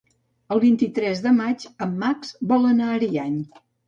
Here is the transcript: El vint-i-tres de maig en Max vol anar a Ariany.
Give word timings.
El 0.53 0.59
vint-i-tres 0.61 1.19
de 1.25 1.33
maig 1.39 1.65
en 1.87 1.93
Max 2.05 2.31
vol 2.53 2.65
anar 2.71 2.89
a 2.89 2.97
Ariany. 3.01 3.37